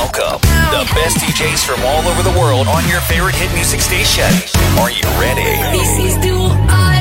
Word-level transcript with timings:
Welcome, 0.00 0.40
the 0.72 0.90
best 0.94 1.18
DJs 1.18 1.62
from 1.62 1.84
all 1.84 2.00
over 2.08 2.22
the 2.22 2.32
world 2.40 2.68
on 2.68 2.88
your 2.88 3.02
favorite 3.02 3.34
hit 3.34 3.52
music 3.52 3.80
station. 3.80 4.24
Are 4.80 4.90
you 4.90 5.04
ready? 5.20 5.60
This 5.76 5.98
is 5.98 6.16
Dua 6.24 6.48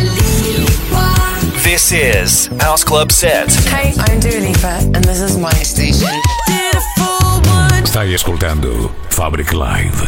Lipa. 0.04 1.64
This 1.64 1.94
is 1.94 2.48
House 2.60 2.84
Club 2.84 3.14
Set. 3.14 3.54
Hey, 3.72 3.94
I'm 4.00 4.20
Dua 4.20 4.42
Lipa, 4.42 4.92
and 4.94 5.02
this 5.06 5.22
is 5.22 5.38
my 5.38 5.50
station. 5.64 6.12
Beautiful 6.46 7.40
one. 7.48 7.86
Stai 7.88 8.14
ascoltando 8.14 8.92
Fabric 9.10 9.54
Live. 9.54 10.04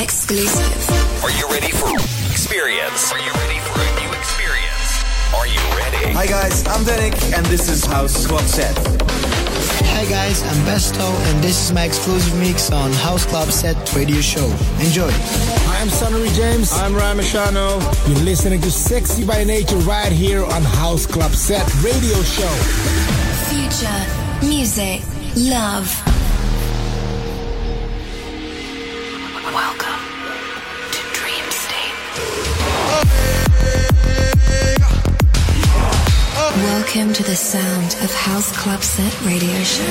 Exclusive. 0.00 1.24
Are 1.24 1.32
you 1.32 1.50
ready 1.50 1.72
for 1.72 1.90
experience? 2.30 3.10
Are 3.10 3.18
you 3.18 3.32
ready 3.42 3.58
for 3.58 3.74
a 3.74 3.90
new 3.98 4.10
experience? 4.14 5.02
Are 5.34 5.48
you 5.48 5.58
ready? 5.74 6.14
Hi 6.14 6.26
guys, 6.26 6.64
I'm 6.68 6.84
Danik 6.84 7.18
and 7.36 7.44
this 7.46 7.68
is 7.68 7.84
House 7.84 8.24
Club 8.24 8.46
Set. 8.46 8.78
Hi 9.96 10.04
guys, 10.04 10.42
I'm 10.42 10.62
Besto 10.66 11.10
and 11.30 11.42
this 11.42 11.58
is 11.58 11.72
my 11.72 11.84
exclusive 11.84 12.38
mix 12.38 12.70
on 12.70 12.92
House 12.92 13.24
Club 13.24 13.48
Set 13.48 13.94
Radio 13.94 14.20
Show. 14.20 14.44
Enjoy. 14.78 15.08
Hi, 15.10 15.80
I'm 15.80 15.88
Sonny 15.88 16.28
James. 16.34 16.70
I'm 16.74 16.92
Ramashano. 16.92 17.80
You're 18.06 18.22
listening 18.22 18.60
to 18.60 18.70
Sexy 18.70 19.24
by 19.24 19.42
Nature 19.44 19.76
right 19.88 20.12
here 20.12 20.44
on 20.44 20.62
House 20.62 21.06
Club 21.06 21.32
Set 21.32 21.66
Radio 21.82 22.20
Show. 22.24 22.52
Future. 23.48 24.46
Music. 24.46 25.00
Love. 25.34 26.15
Welcome 36.56 37.12
to 37.12 37.22
the 37.22 37.36
sound 37.36 38.02
of 38.02 38.10
House 38.14 38.50
Club 38.56 38.82
Set 38.82 39.12
Radio 39.26 39.62
Show. 39.62 39.84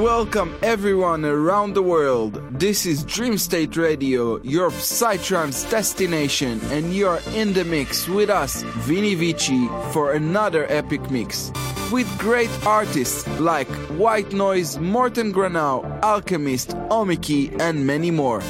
Welcome 0.00 0.56
everyone 0.62 1.24
around 1.24 1.74
the 1.74 1.82
world. 1.82 2.40
This 2.60 2.86
is 2.86 3.02
Dream 3.02 3.38
State 3.38 3.76
Radio, 3.76 4.40
your 4.42 4.70
Psytrance 4.70 5.68
destination, 5.68 6.60
and 6.70 6.94
you're 6.94 7.18
in 7.34 7.54
the 7.54 7.64
mix 7.64 8.06
with 8.06 8.30
us, 8.30 8.62
Vini 8.86 9.16
Vici, 9.16 9.66
for 9.90 10.12
another 10.12 10.64
epic 10.70 11.10
mix. 11.10 11.50
With 11.90 12.06
great 12.20 12.50
artists 12.64 13.26
like 13.40 13.68
White 13.98 14.32
Noise, 14.32 14.78
Morten 14.78 15.32
Granau, 15.32 15.82
Alchemist, 16.04 16.74
Omiki, 16.92 17.50
and 17.58 17.84
many 17.84 18.12
more. 18.12 18.40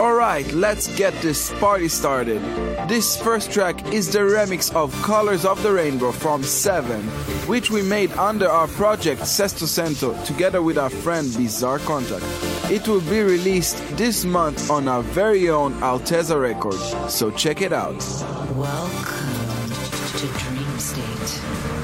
Alright, 0.00 0.50
let's 0.54 0.88
get 0.96 1.12
this 1.20 1.52
party 1.60 1.86
started. 1.86 2.40
This 2.88 3.20
first 3.20 3.52
track 3.52 3.92
is 3.92 4.10
the 4.10 4.20
remix 4.20 4.74
of 4.74 4.94
Colors 5.02 5.44
of 5.44 5.62
the 5.62 5.74
Rainbow 5.74 6.10
from 6.10 6.42
Seven, 6.42 7.02
which 7.46 7.70
we 7.70 7.82
made 7.82 8.10
under 8.12 8.48
our 8.48 8.66
project 8.66 9.20
Sesto 9.26 9.66
Sento 9.66 10.14
together 10.24 10.62
with 10.62 10.78
our 10.78 10.88
friend 10.88 11.28
Bizzare 11.28 11.80
Contact. 11.80 12.24
It 12.72 12.88
will 12.88 13.02
be 13.02 13.20
released 13.20 13.76
this 13.98 14.24
month 14.24 14.70
on 14.70 14.88
our 14.88 15.02
very 15.02 15.50
own 15.50 15.74
Alteza 15.82 16.40
record, 16.40 16.80
so 17.10 17.30
check 17.30 17.60
it 17.60 17.74
out. 17.74 18.02
Welcome 18.56 19.70
to 20.16 20.26
Dream 20.38 20.78
State. 20.78 21.79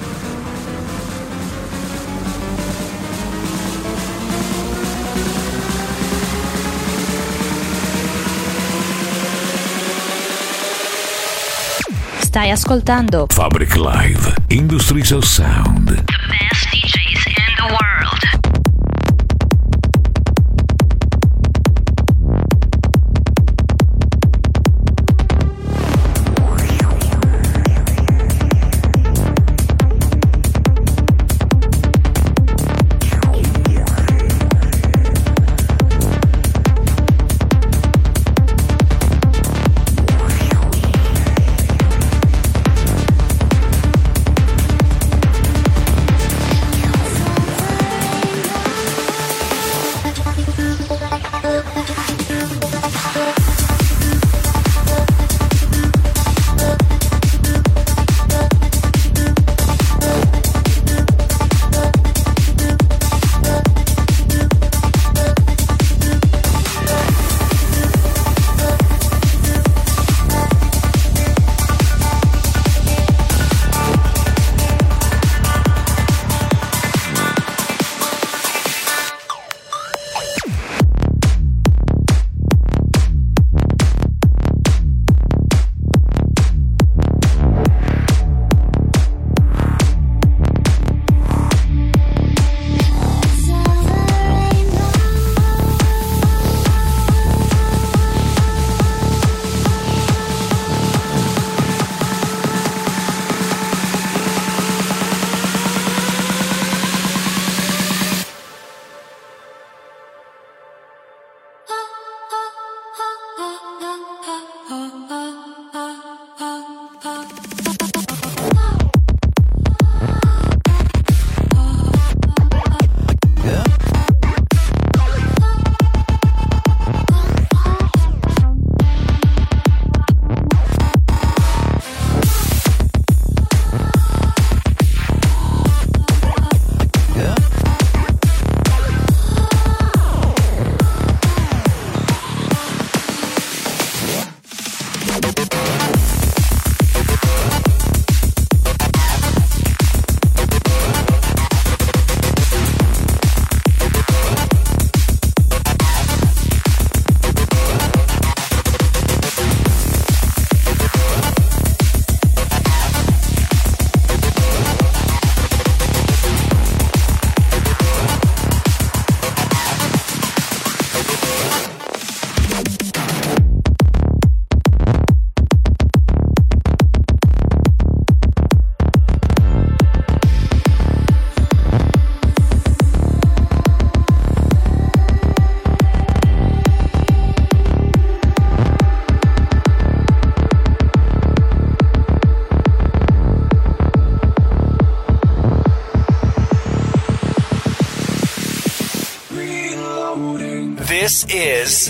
Stai 12.37 12.51
ascoltando 12.51 13.25
Fabric 13.31 13.77
Live. 13.77 14.35
Industries 14.49 15.11
of 15.11 15.25
Sound. 15.25 15.87
the 15.87 16.03
best 16.29 16.67
DJs 16.71 17.06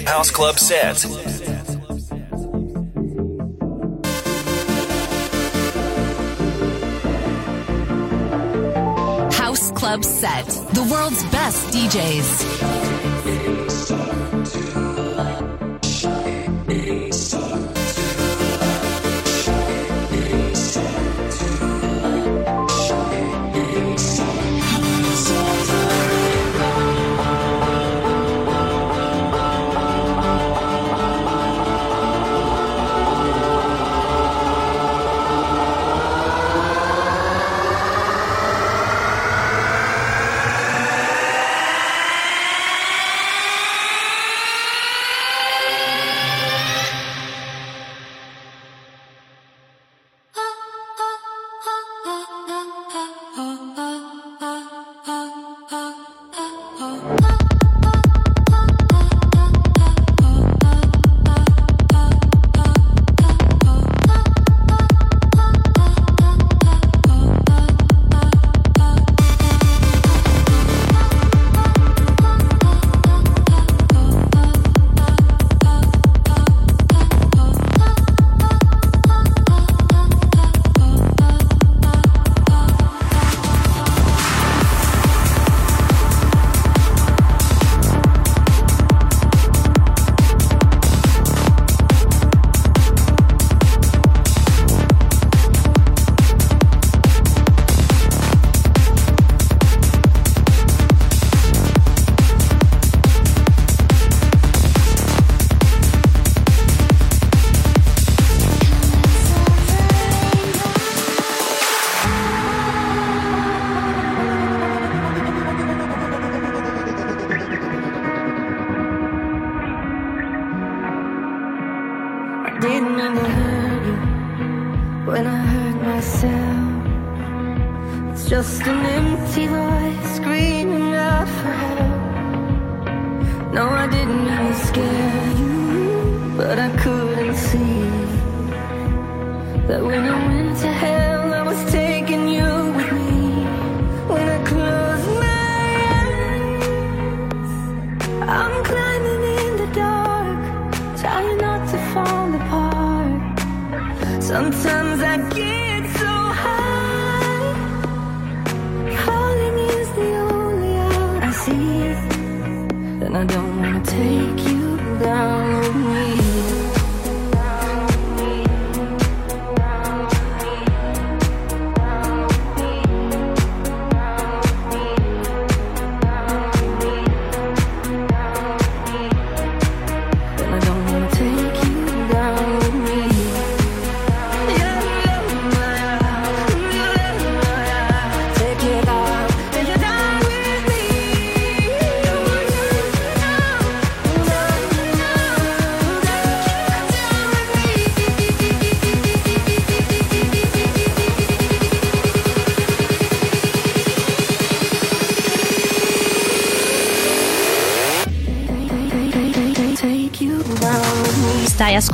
House 0.07 0.31
Club 0.31 0.57
set. 0.57 1.03
House 9.33 9.73
Club 9.73 10.05
set. 10.05 10.47
The 10.47 10.89
world's 10.91 11.25
best 11.25 11.75
DJs. 11.75 12.86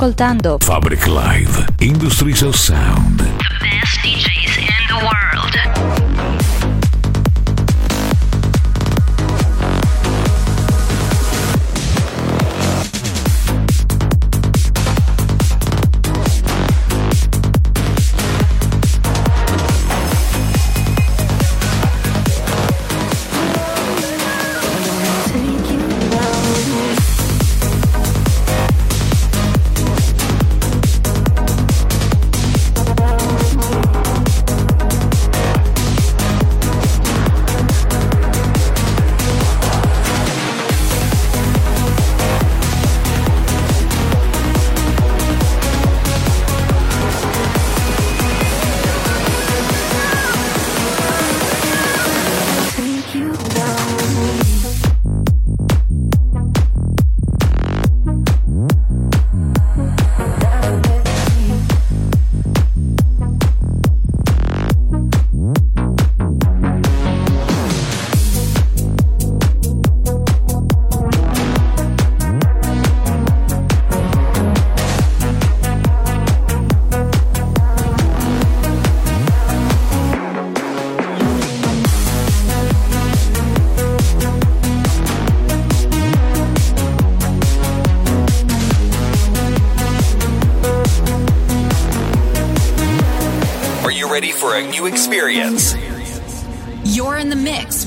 ascoltando 0.03 0.57
Fabric 0.59 1.07
Live, 1.07 1.65
Industries 1.79 2.41
of 2.41 2.57
Sound. 2.57 3.19
The 3.19 3.25
best 3.61 3.99
DJs 4.03 4.57
in 4.57 4.87
the 4.89 4.99
world. 4.99 6.02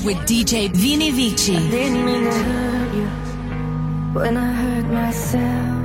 With 0.07 0.17
DJ 0.19 0.71
Vini 0.71 1.11
Vici. 1.11 1.57
I 1.57 1.69
didn't 1.69 2.05
mean 2.05 2.23
to 2.23 2.31
hurt 2.31 2.93
you 2.95 3.07
when 4.17 4.37
I 4.37 4.53
hurt 4.53 4.85
myself. 4.85 5.75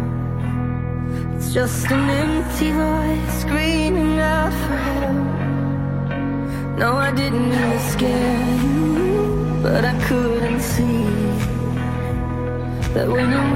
It's 1.34 1.52
just 1.52 1.90
an 1.90 2.08
empty 2.22 2.70
voice 2.70 3.40
screaming 3.40 4.20
out 4.20 4.52
for 4.62 4.76
help. 4.90 5.26
No, 6.78 6.92
I 7.08 7.10
didn't 7.10 7.48
mean 7.50 7.70
to 7.72 7.80
scare 7.90 8.54
you, 8.62 9.58
but 9.60 9.84
I 9.84 9.94
couldn't 10.06 10.60
see 10.60 11.02
that 12.94 13.08
when 13.08 13.26
I 13.26 13.51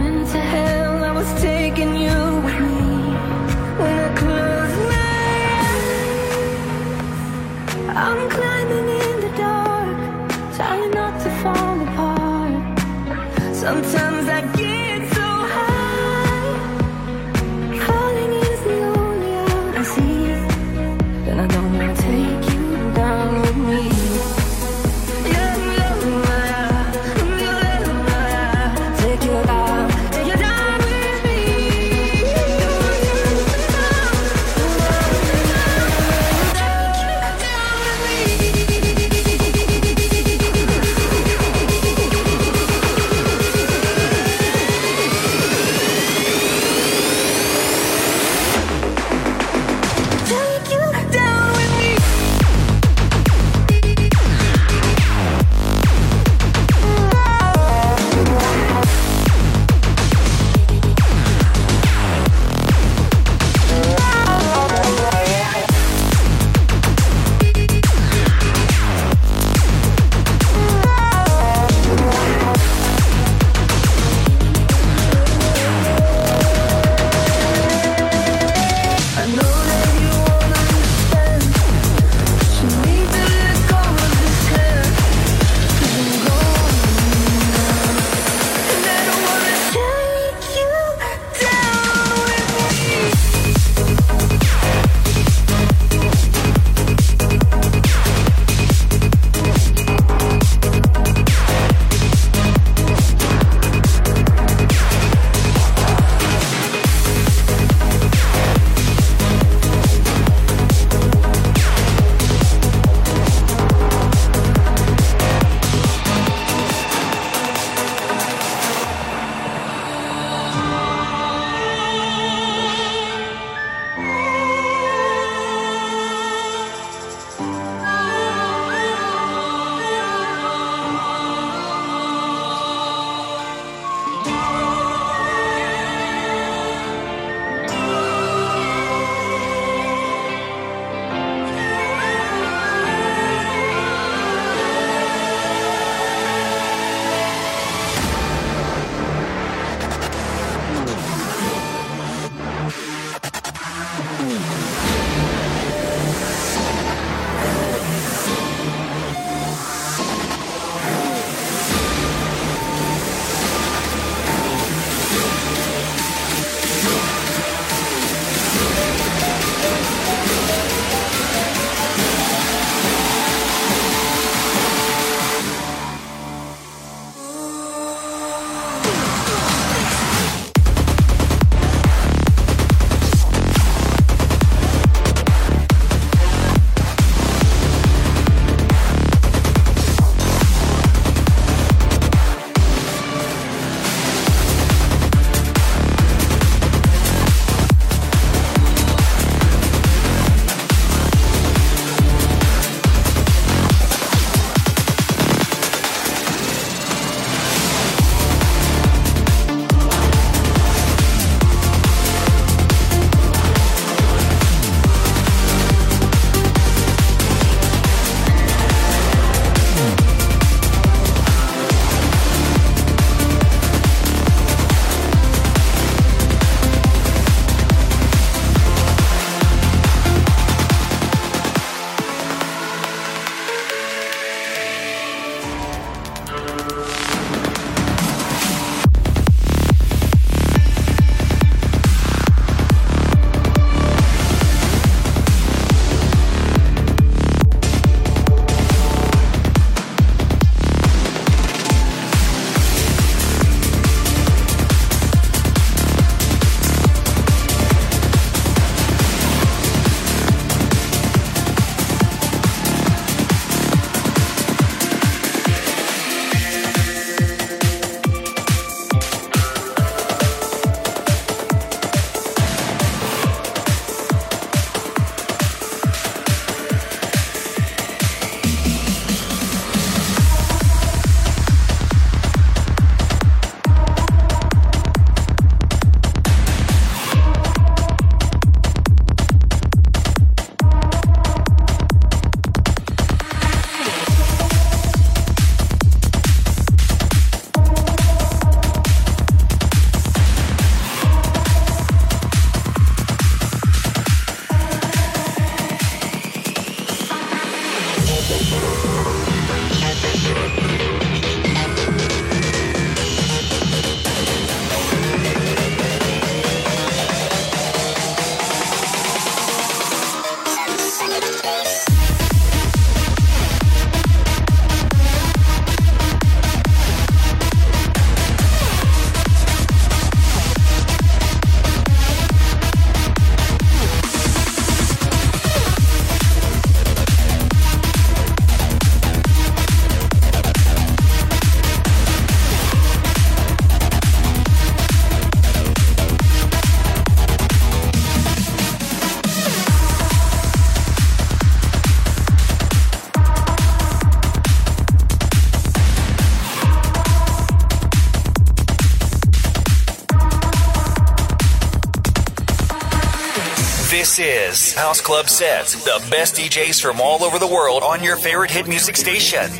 House 364.57 365.03
Club 365.03 365.29
Sets, 365.29 365.85
the 365.85 366.03
best 366.11 366.37
DJs 366.37 366.81
from 366.81 366.99
all 366.99 367.23
over 367.23 367.39
the 367.39 367.47
world 367.47 367.83
on 367.83 368.03
your 368.03 368.17
favorite 368.17 368.51
hit 368.51 368.67
music 368.67 368.97
station. 368.97 369.51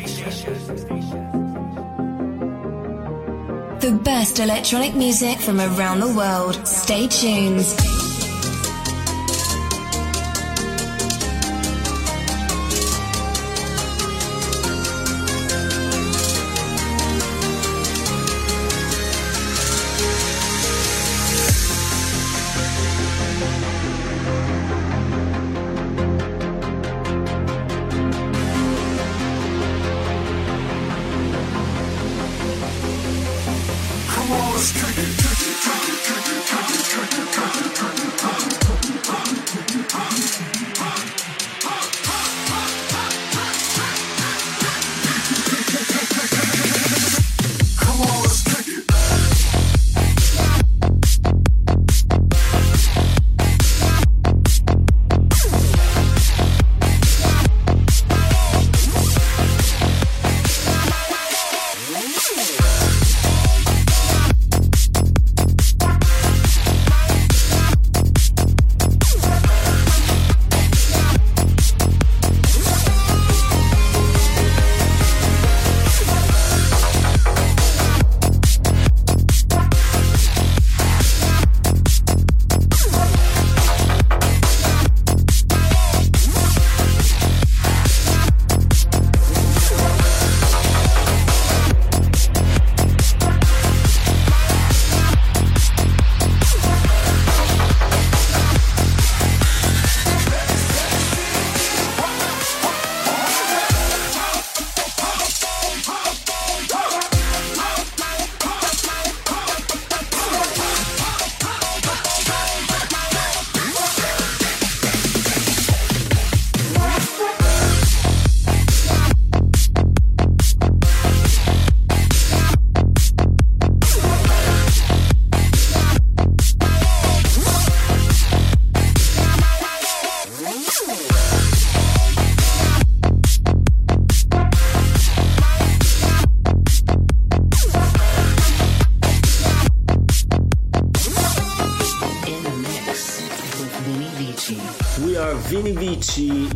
The 3.79 3.99
best 4.03 4.39
electronic 4.39 4.95
music 4.95 5.37
from 5.39 5.61
around 5.61 5.99
the 5.99 6.11
world. 6.11 6.67
Stay 6.67 7.07
tuned. 7.07 8.16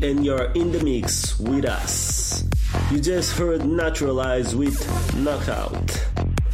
And 0.01 0.25
you're 0.25 0.51
in 0.53 0.71
the 0.71 0.83
mix 0.83 1.39
with 1.39 1.65
us. 1.65 2.43
You 2.91 2.99
just 2.99 3.37
heard 3.37 3.65
Naturalize 3.65 4.55
with 4.55 4.79
Knockout. 5.15 6.07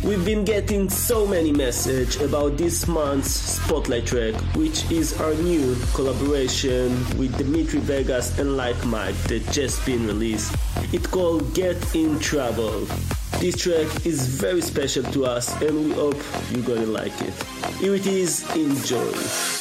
We've 0.04 0.24
been 0.24 0.46
getting 0.46 0.90
so 0.90 1.26
many 1.26 1.52
messages 1.52 2.22
about 2.22 2.58
this 2.58 2.88
month's 2.88 3.32
Spotlight 3.32 4.06
track, 4.06 4.36
which 4.56 4.90
is 4.92 5.20
our 5.20 5.34
new 5.34 5.76
collaboration 5.94 6.92
with 7.18 7.38
Dimitri 7.38 7.80
Vegas 7.80 8.38
and 8.38 8.56
Like 8.56 8.86
Mike 8.86 9.16
that 9.24 9.50
just 9.52 9.86
been 9.86 10.06
released. 10.06 10.56
It's 10.94 11.08
called 11.08 11.54
Get 11.54 11.96
in 11.96 12.20
Trouble. 12.20 12.86
This 13.40 13.58
track 13.58 14.06
is 14.06 14.28
very 14.28 14.62
special 14.62 15.04
to 15.04 15.26
us 15.26 15.60
and 15.62 15.86
we 15.86 15.92
hope 15.94 16.18
you're 16.52 16.64
gonna 16.64 16.86
like 16.86 17.20
it. 17.22 17.34
Here 17.80 17.96
it 17.96 18.08
is, 18.08 18.44
enjoy. 18.56 19.57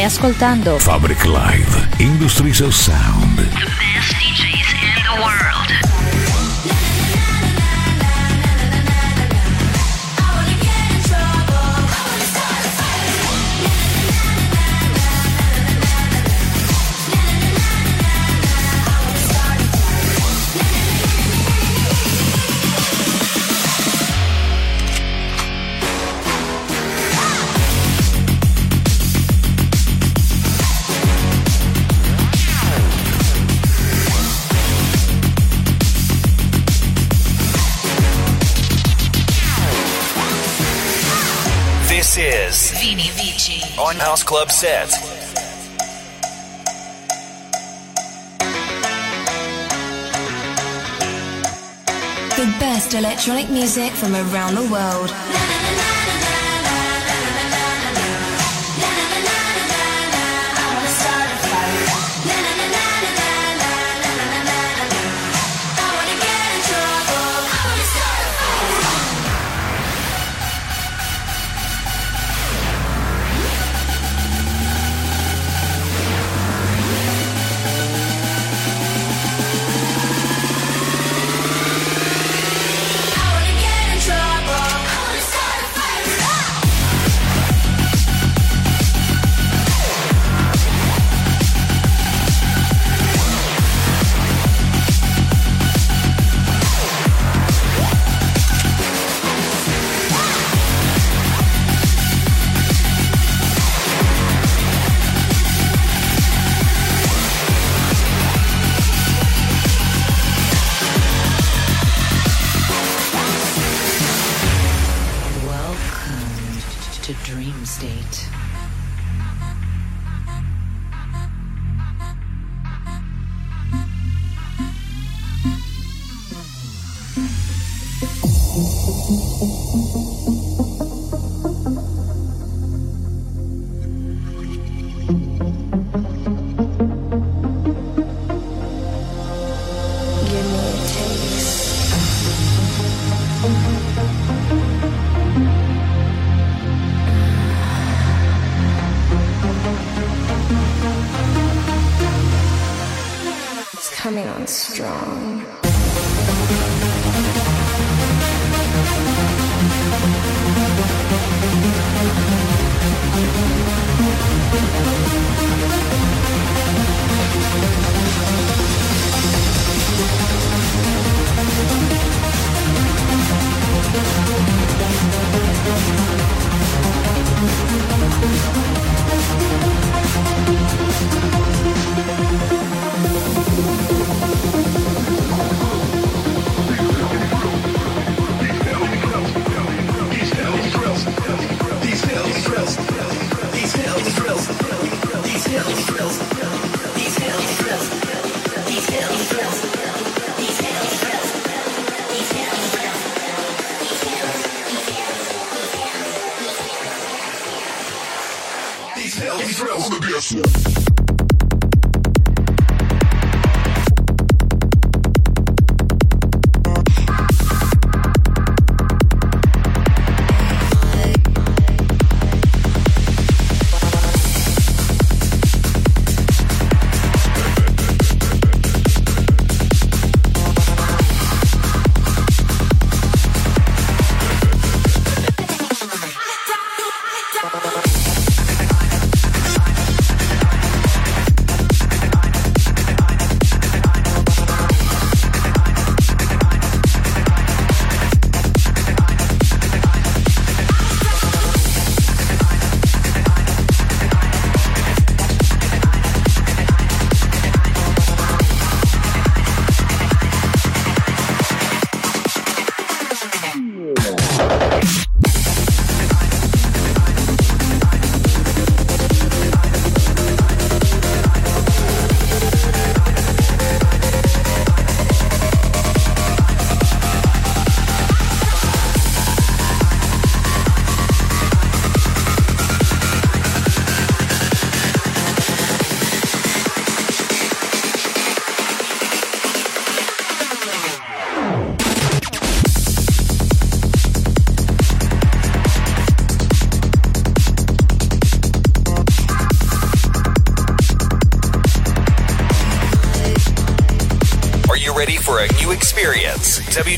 Stai 0.00 0.04
ascoltando 0.04 0.78
Fabric 0.78 1.24
Live 1.26 1.88
Industries 1.98 2.60
of 2.60 2.74
Sound. 2.74 3.69
House 43.96 44.22
Club 44.22 44.50
Set. 44.50 44.88
The 52.36 52.46
best 52.58 52.94
electronic 52.94 53.50
music 53.50 53.92
from 53.92 54.14
around 54.14 54.54
the 54.54 54.68
world. 54.70 55.10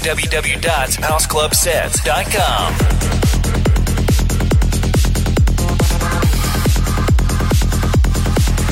www.houseclubsets.com. 0.03 2.75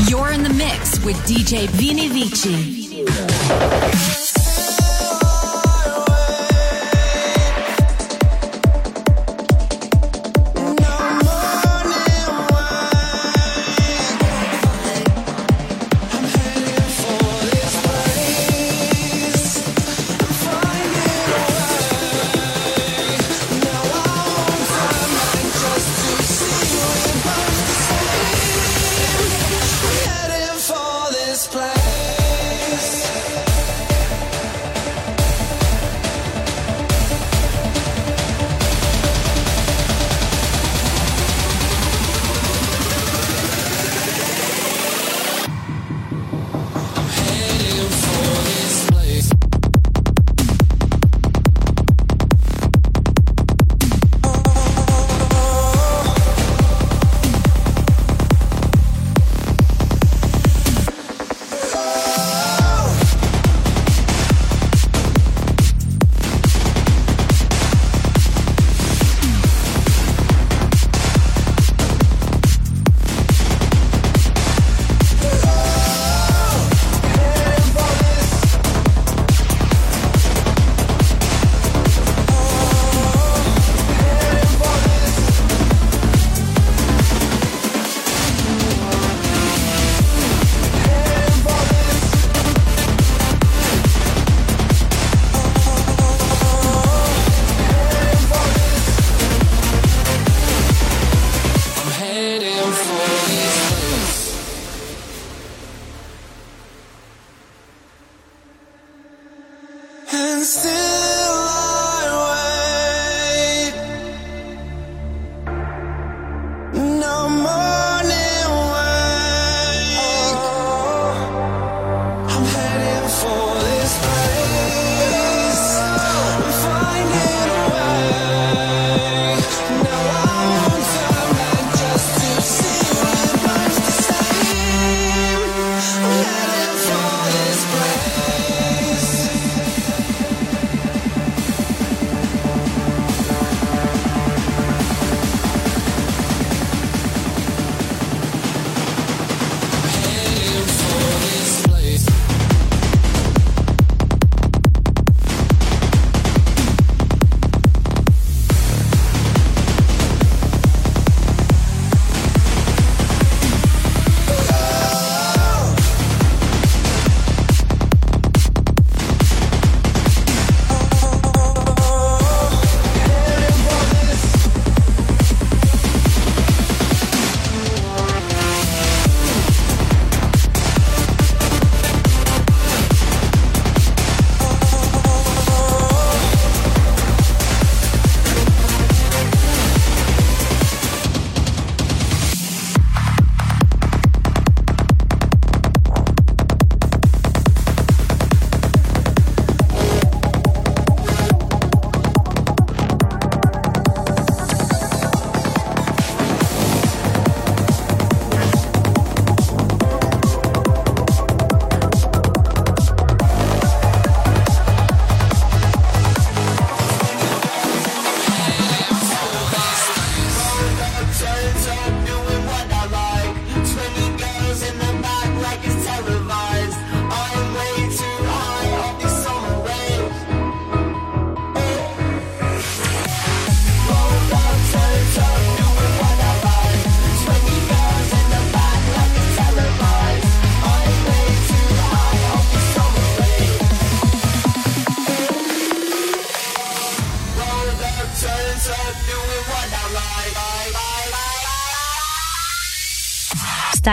You're 0.08 0.32
in 0.32 0.42
the 0.42 0.52
mix 0.52 0.98
with 1.04 1.16
DJ 1.26 1.68
Vini 1.68 2.08
Vici. 2.08 4.19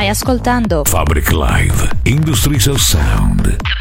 Ascoltando 0.10 0.84
Fabric 0.86 1.32
Live, 1.32 1.90
Industries 2.06 2.68
of 2.68 2.82
Sound. 2.82 3.77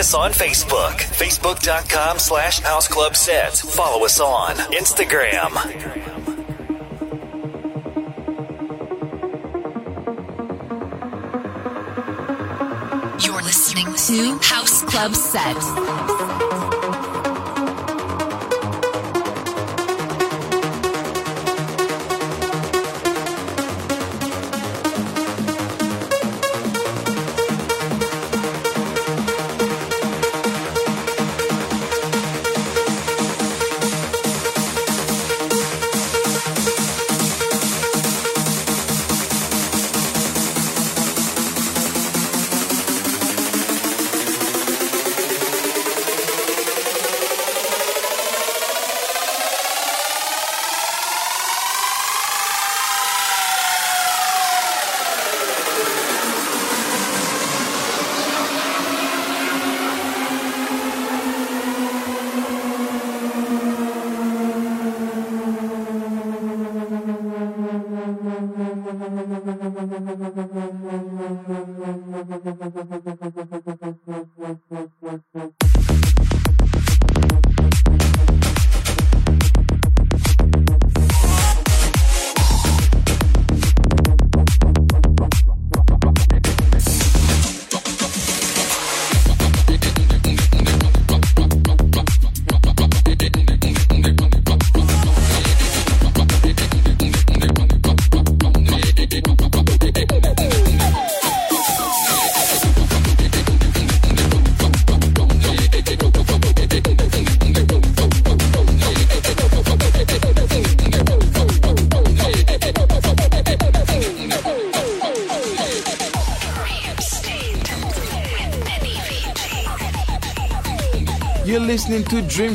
Us 0.00 0.14
on 0.14 0.32
Facebook, 0.32 0.92
facebook.com 0.92 2.18
slash 2.18 2.60
House 2.60 2.88
Club 2.88 3.14
Sets. 3.14 3.60
Follow 3.60 4.06
us 4.06 4.18
on 4.18 4.56
Instagram. 4.72 5.50
You're 13.22 13.42
listening 13.42 13.94
to 13.94 14.38
House 14.42 14.82
Club 14.84 15.14
Set. 15.14 16.19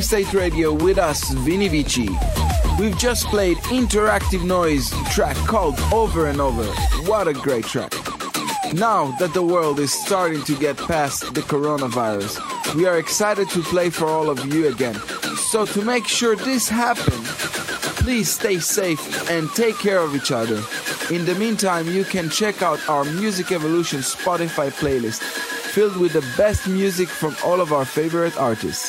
State 0.06 0.32
Radio 0.34 0.72
with 0.72 0.98
us, 0.98 1.32
Vini 1.32 1.66
Vici. 1.66 2.08
We've 2.78 2.96
just 2.96 3.26
played 3.26 3.56
Interactive 3.74 4.44
Noise 4.44 4.88
track 5.12 5.36
called 5.48 5.80
Over 5.92 6.28
and 6.28 6.40
Over. 6.40 6.64
What 7.10 7.26
a 7.26 7.32
great 7.32 7.64
track. 7.64 7.92
Now 8.72 9.10
that 9.18 9.34
the 9.34 9.42
world 9.42 9.80
is 9.80 9.92
starting 9.92 10.44
to 10.44 10.56
get 10.56 10.76
past 10.76 11.34
the 11.34 11.40
coronavirus, 11.40 12.38
we 12.76 12.86
are 12.86 12.98
excited 12.98 13.50
to 13.50 13.62
play 13.62 13.90
for 13.90 14.06
all 14.06 14.30
of 14.30 14.46
you 14.46 14.68
again. 14.68 14.94
So 15.50 15.66
to 15.66 15.82
make 15.82 16.06
sure 16.06 16.36
this 16.36 16.68
happens, 16.68 17.26
please 17.98 18.30
stay 18.30 18.60
safe 18.60 19.28
and 19.28 19.50
take 19.54 19.76
care 19.80 19.98
of 19.98 20.14
each 20.14 20.30
other. 20.30 20.62
In 21.12 21.24
the 21.24 21.34
meantime, 21.36 21.88
you 21.88 22.04
can 22.04 22.30
check 22.30 22.62
out 22.62 22.78
our 22.88 23.04
Music 23.04 23.50
Evolution 23.50 24.02
Spotify 24.02 24.70
playlist 24.70 25.20
filled 25.76 25.96
with 25.96 26.12
the 26.12 26.24
best 26.36 26.68
music 26.68 27.08
from 27.08 27.34
all 27.44 27.60
of 27.60 27.72
our 27.72 27.84
favorite 27.84 28.36
artists. 28.38 28.85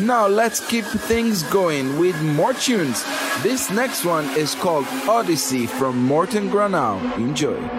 Now 0.00 0.28
let's 0.28 0.60
keep 0.60 0.84
things 0.84 1.42
going 1.44 1.98
with 1.98 2.20
more 2.22 2.52
tunes. 2.52 3.04
This 3.42 3.68
next 3.68 4.04
one 4.04 4.26
is 4.36 4.54
called 4.54 4.86
Odyssey 5.08 5.66
from 5.66 6.00
Morten 6.00 6.48
Granau. 6.50 7.00
Enjoy. 7.16 7.77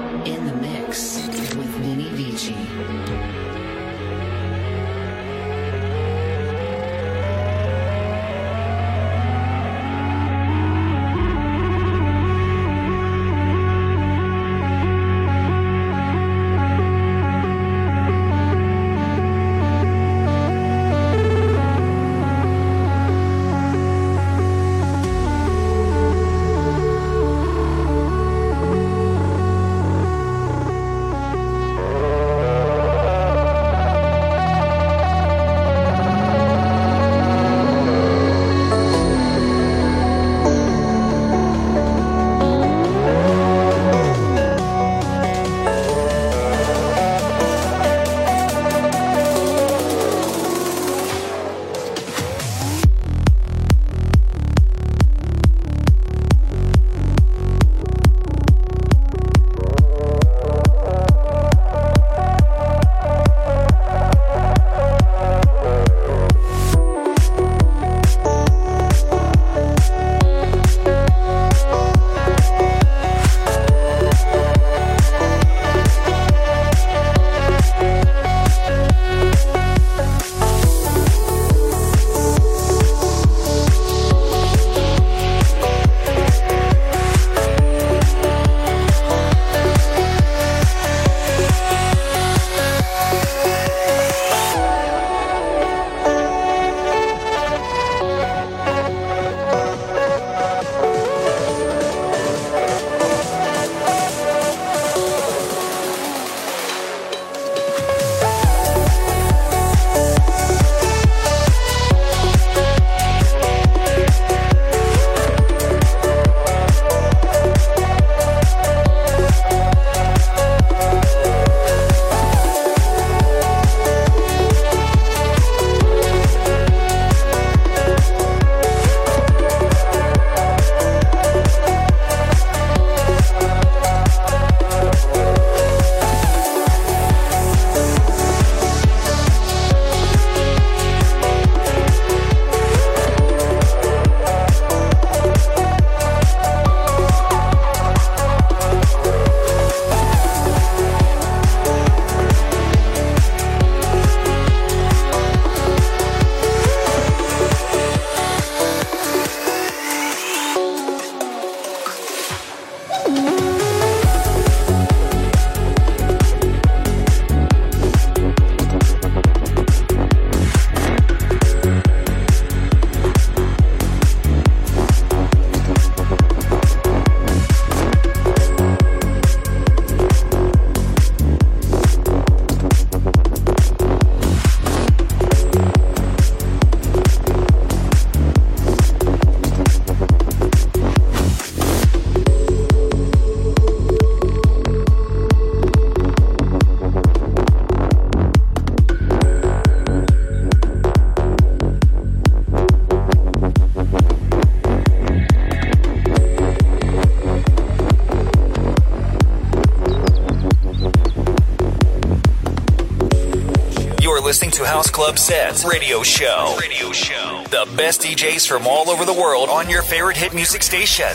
Club 215.00 215.18
Sets 215.18 215.64
Radio 215.64 216.04
Show. 216.04 216.58
Radio 216.60 216.92
Show. 216.92 217.46
The 217.50 217.66
best 217.78 218.02
DJs 218.02 218.46
from 218.46 218.68
all 218.68 218.90
over 218.90 219.06
the 219.06 219.14
world 219.14 219.48
on 219.48 219.70
your 219.70 219.82
favorite 219.82 220.18
hit 220.18 220.34
music 220.34 220.62
station. 220.62 221.08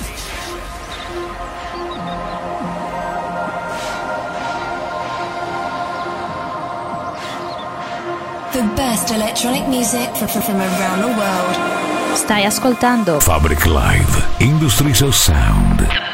The 8.55 8.65
best 8.75 9.13
electronic 9.13 9.69
music 9.69 10.09
from, 10.17 10.29
from 10.29 10.57
around 10.57 11.03
the 11.03 11.09
world. 11.09 12.17
Stai 12.17 12.47
ascoltando 12.47 13.21
Fabric 13.21 13.67
Live, 13.67 14.41
Industries 14.41 15.03
of 15.03 15.15
Sound. 15.15 16.14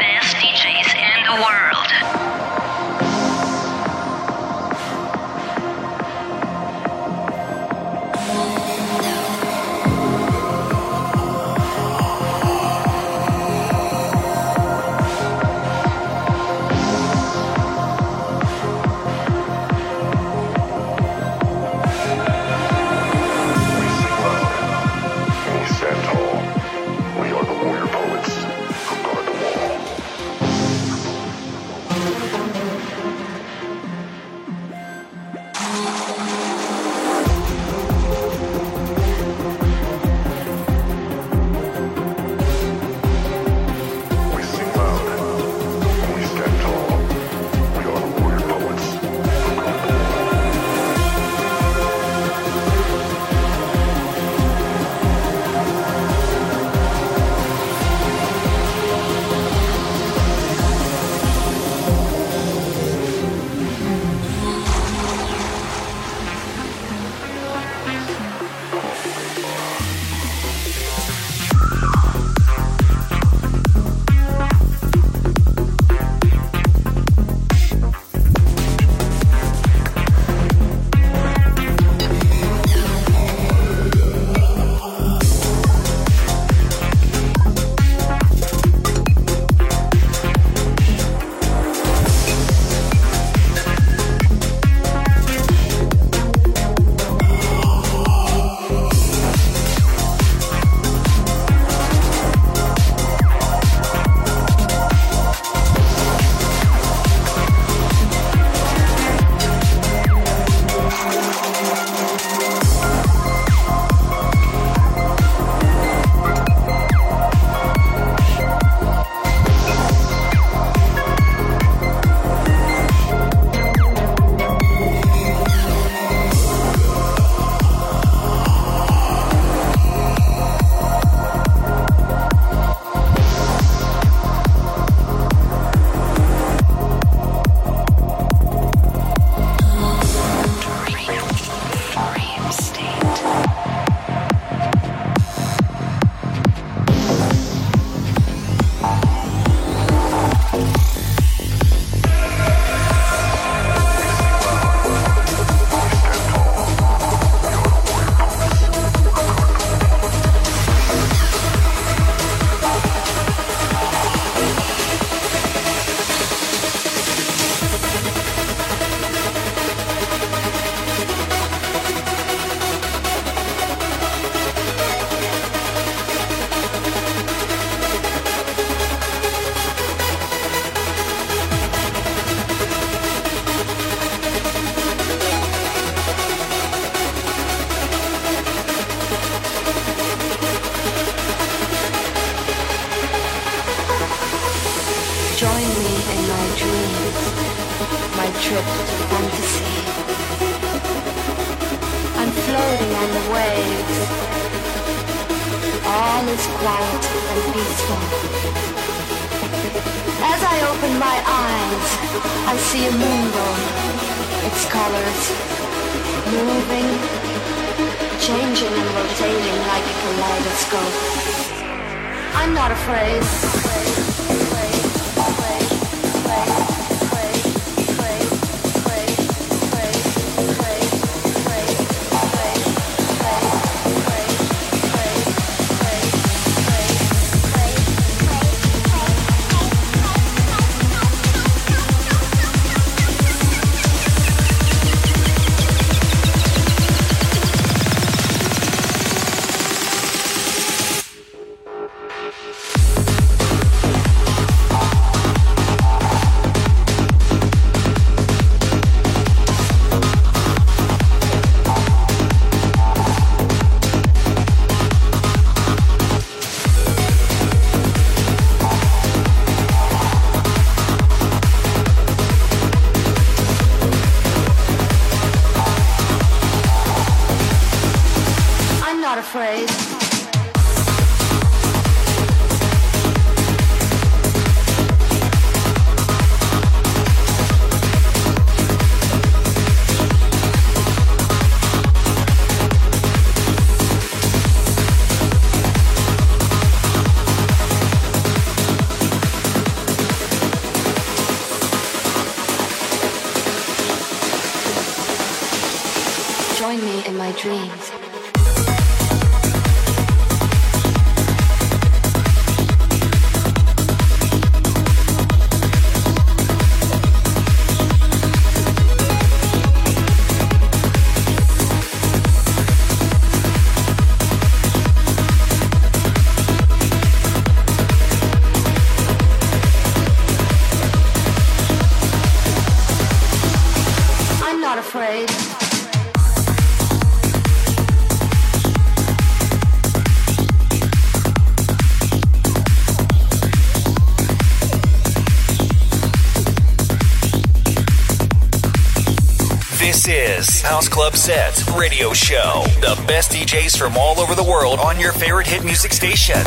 House 350.58 350.88
Club 350.88 351.14
Sets, 351.14 351.70
Radio 351.70 352.12
Show. 352.12 352.64
The 352.80 353.00
best 353.06 353.30
DJs 353.30 353.78
from 353.78 353.96
all 353.96 354.18
over 354.18 354.34
the 354.34 354.42
world 354.42 354.80
on 354.80 354.98
your 354.98 355.12
favorite 355.12 355.46
hit 355.46 355.64
music 355.64 355.92
station. 355.92 356.42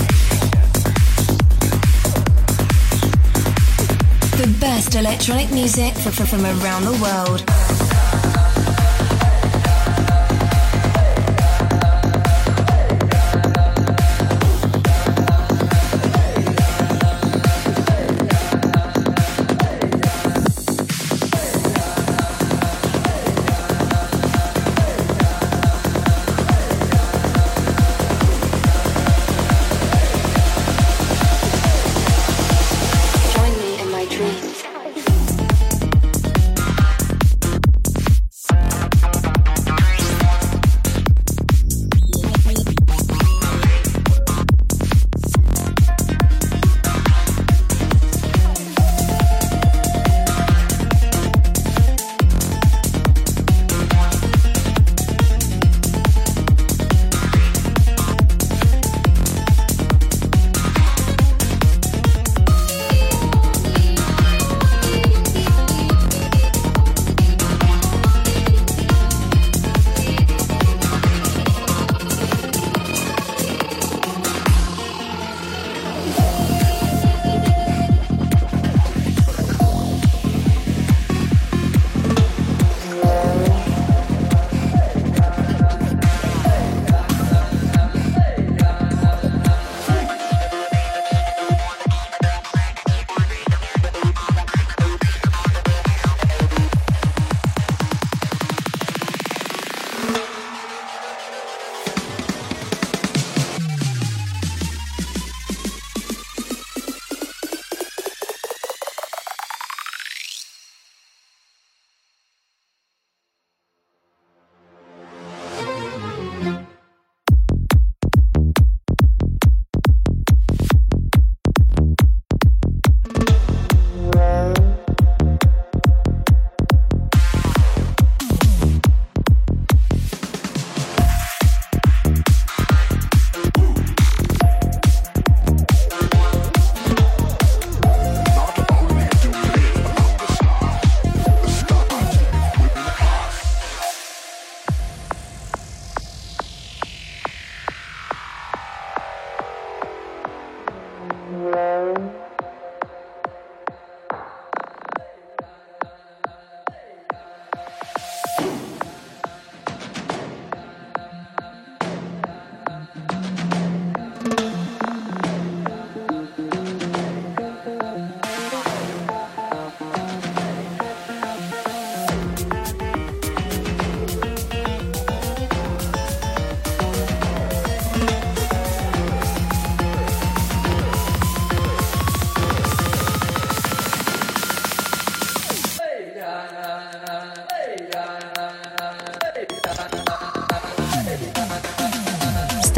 The 4.35 4.57
best 4.59 4.95
electronic 4.95 5.51
music 5.51 5.93
from 5.93 6.43
around 6.43 6.83
the 6.83 6.99
world. 7.01 7.82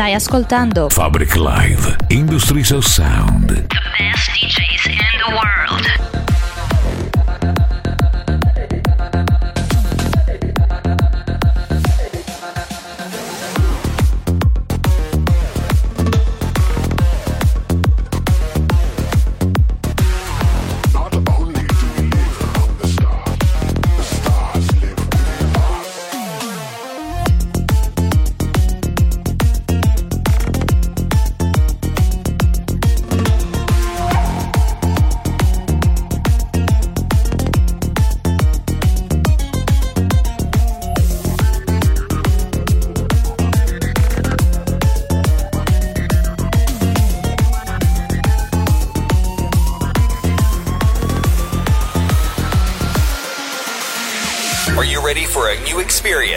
Stai 0.05 0.13
ascoltando 0.13 0.87
Fabric 0.87 1.35
Live 1.35 1.95
Industries 2.09 2.69
of 2.69 2.85
Sound. 2.85 3.47
The 3.47 3.65
best 3.97 4.29
DJs 4.29 4.85
in 4.85 4.97
the 5.25 5.31
world. 5.31 5.64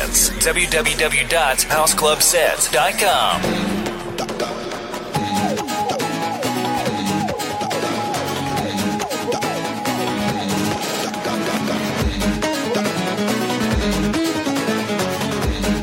Experience. 0.09 0.31
www.houseclubsets.com. 0.45 3.43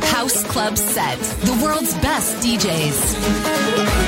House 0.03 0.43
Club 0.45 0.77
Set, 0.77 1.19
the 1.19 1.59
world's 1.63 1.93
best 1.95 2.37
DJs. 2.37 4.04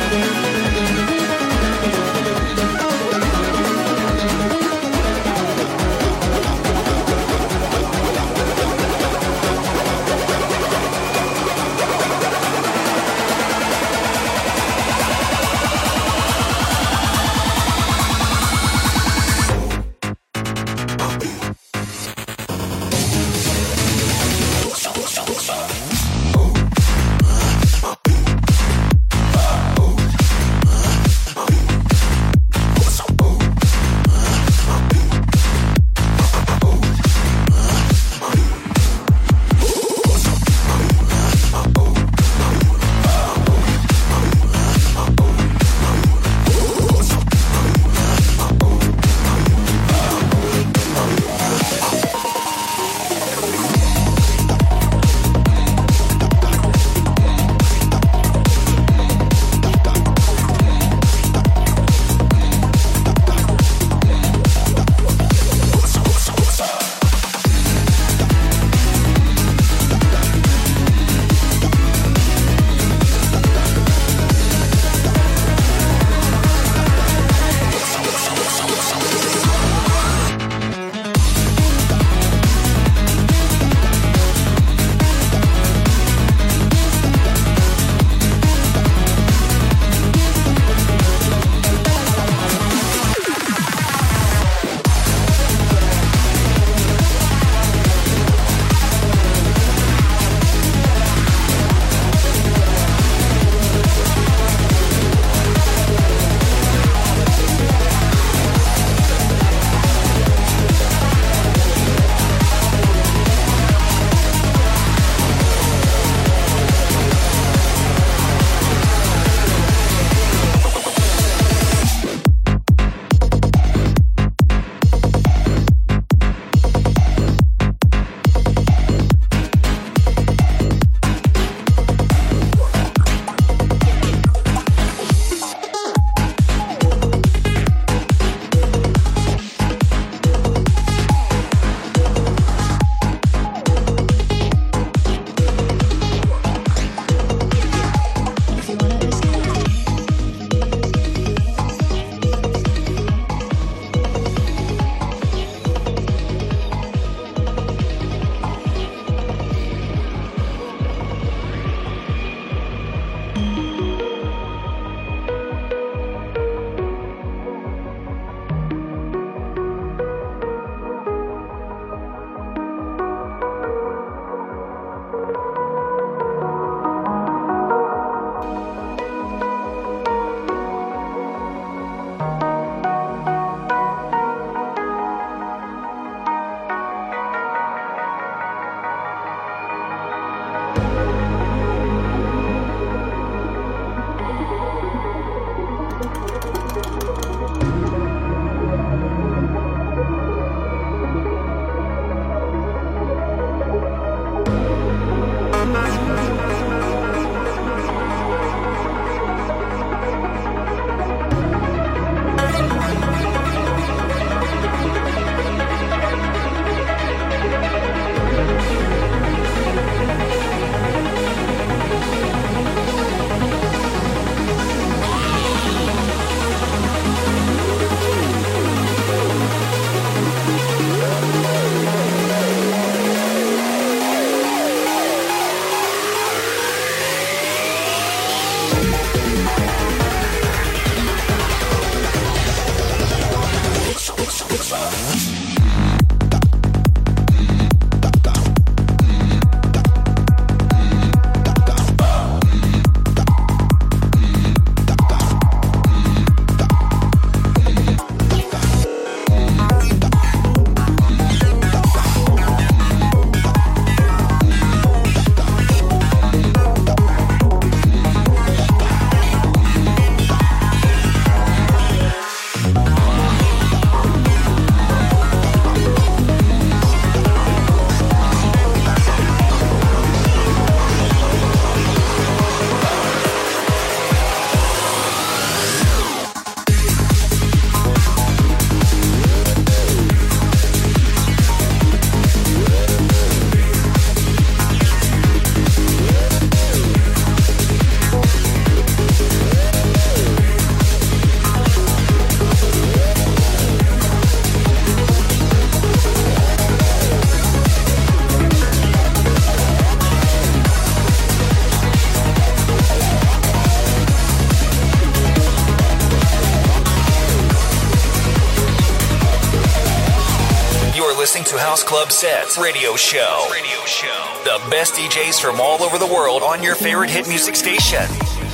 To 322.08 322.14
Sets 322.14 322.58
Radio 322.58 322.96
Show. 322.96 323.48
Radio 323.52 323.86
Show. 323.86 324.42
The 324.44 324.60
best 324.70 324.94
DJs 324.94 325.42
from 325.42 325.60
all 325.60 325.82
over 325.84 325.98
the 325.98 326.06
world 326.06 326.42
on 326.42 326.64
your 326.64 326.76
favorite 326.76 327.10
hit 327.10 327.28
music 327.28 327.56
station. 327.56 328.04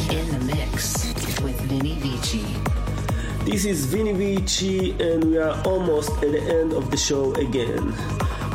In 0.10 0.28
the 0.30 0.56
mix 0.56 1.14
with 1.42 1.60
Vini 1.62 1.96
Vici. 1.96 2.46
This 3.46 3.66
is 3.66 3.86
Vini 3.86 4.14
Vici, 4.14 4.92
and 4.92 5.24
we 5.26 5.38
are 5.38 5.62
almost 5.66 6.12
at 6.24 6.32
the 6.32 6.42
end 6.42 6.74
of 6.74 6.90
the 6.90 6.98
show 6.98 7.34
again. 7.36 7.94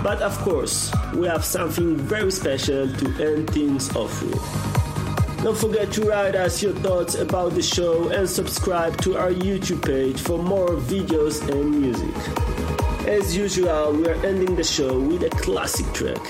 But 0.02 0.20
of 0.20 0.36
course, 0.38 0.92
we 1.14 1.26
have 1.26 1.44
something 1.44 1.96
very 1.96 2.32
special 2.32 2.92
to 2.92 3.06
end 3.24 3.50
things 3.50 3.94
off 3.94 4.22
with. 4.22 5.44
Don't 5.44 5.56
forget 5.56 5.92
to 5.92 6.02
write 6.02 6.34
us 6.34 6.62
your 6.62 6.72
thoughts 6.72 7.14
about 7.14 7.54
the 7.54 7.62
show 7.62 8.08
and 8.08 8.28
subscribe 8.28 9.00
to 9.02 9.16
our 9.16 9.30
YouTube 9.30 9.84
page 9.84 10.20
for 10.20 10.42
more 10.42 10.70
videos 10.70 11.48
and 11.48 11.82
music. 11.82 12.57
As 13.08 13.34
usual, 13.34 13.94
we 13.94 14.06
are 14.06 14.22
ending 14.26 14.54
the 14.54 14.62
show 14.62 15.00
with 15.00 15.22
a 15.22 15.30
classic 15.30 15.90
track. 15.94 16.20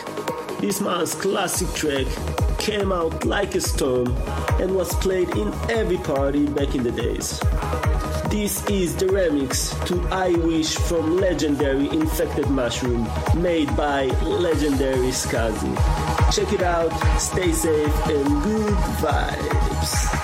This 0.61 0.81
month's 0.81 1.13
classic 1.13 1.67
track 1.75 2.07
came 2.59 2.93
out 2.93 3.25
like 3.25 3.57
a 3.57 3.61
storm 3.61 4.17
and 4.61 4.77
was 4.77 4.95
played 4.95 5.29
in 5.31 5.53
every 5.69 5.97
party 5.97 6.47
back 6.47 6.77
in 6.77 6.85
the 6.85 6.93
days. 6.93 7.41
This 8.31 8.65
is 8.71 8.95
the 8.95 9.07
remix 9.07 9.75
to 9.87 10.01
I 10.15 10.35
Wish 10.35 10.77
from 10.77 11.17
legendary 11.17 11.89
Infected 11.89 12.49
Mushroom 12.49 13.09
made 13.35 13.77
by 13.77 14.05
legendary 14.23 15.11
Skazi. 15.11 15.75
Check 16.33 16.53
it 16.53 16.63
out, 16.63 16.93
stay 17.19 17.51
safe, 17.51 18.07
and 18.07 18.43
good 18.45 18.75
vibes. 19.03 20.18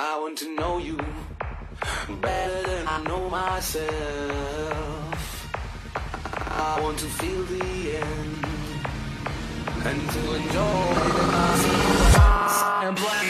I 0.00 0.16
want 0.20 0.38
to 0.38 0.54
know 0.54 0.78
you 0.78 0.96
better 2.22 2.62
than 2.62 2.86
I 2.86 3.02
know 3.02 3.28
myself. 3.28 3.90
I 6.46 6.80
want 6.80 7.00
to 7.00 7.06
feel 7.06 7.42
the 7.42 7.96
end 7.96 8.44
and 9.88 10.10
to 10.14 10.34
enjoy 10.36 10.94
the 11.18 11.26
night 11.34 12.84
and 12.84 12.96
play 12.96 13.27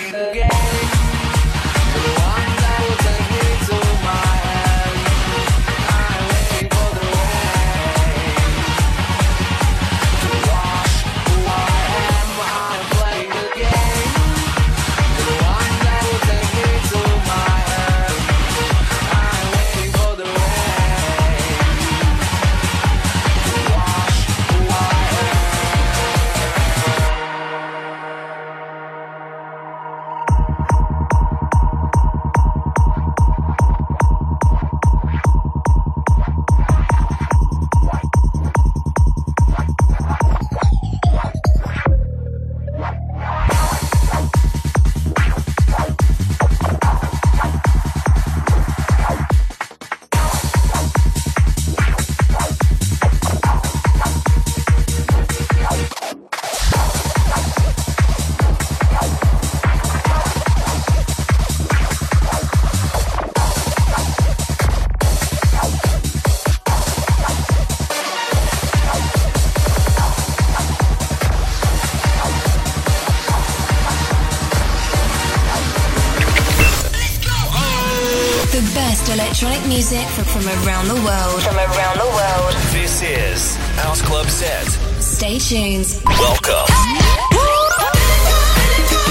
around 80.78 80.88
the 80.88 81.02
world. 81.02 81.42
From 81.42 81.56
around 81.56 81.98
the 81.98 82.06
world. 82.06 82.54
This 82.70 83.02
is 83.02 83.56
House 83.82 84.00
Club 84.02 84.26
Set. 84.26 84.66
Stay 85.02 85.38
tuned. 85.38 86.00
Welcome. 86.06 86.70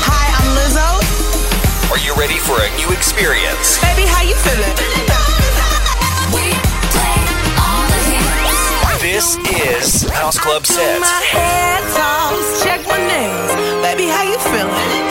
Hi, 0.08 0.26
I'm 0.40 0.48
Lizzo. 0.56 0.88
Are 1.92 2.00
you 2.00 2.16
ready 2.16 2.40
for 2.40 2.56
a 2.56 2.70
new 2.78 2.92
experience? 2.96 3.82
Baby, 3.82 4.08
how 4.08 4.24
you 4.24 4.36
feeling? 4.36 4.76
This 9.02 9.38
is 9.38 10.10
House 10.10 10.40
Club 10.40 10.66
Set. 10.66 11.00
My 11.02 11.22
head 11.32 11.84
toss, 11.94 12.64
check 12.64 12.86
my 12.88 12.98
nails. 12.98 13.52
Baby, 13.84 14.08
how 14.08 14.24
you 14.24 14.40
feeling? 14.40 15.08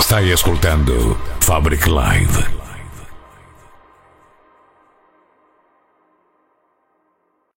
Stai 0.00 0.32
ascoltando 0.32 1.16
Fabric 1.40 1.86
Live. 1.86 2.63